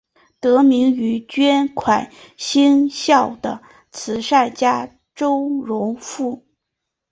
[0.39, 3.61] 得名于捐款兴校的
[3.91, 6.43] 慈善家周荣富。